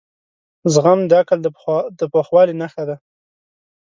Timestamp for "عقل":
1.19-1.39